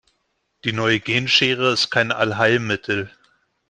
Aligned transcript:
Die 0.63 0.73
neue 0.73 0.99
Genschere 0.99 1.71
ist 1.73 1.91
kein 1.91 2.11
Allheilmittel. 2.11 3.11